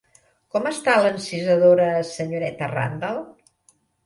[0.53, 3.23] Com està l'encisadora senyoreta Randal?